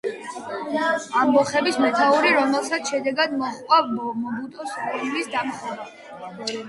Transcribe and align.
ამბოხების 1.23 1.77
მეთაური, 1.83 2.31
რომელსაც 2.37 2.93
შედეგად 2.93 3.37
მოჰყვა 3.43 3.83
მობუტუს 3.93 4.75
რეჟიმის 4.87 5.33
დამხობა. 5.35 5.91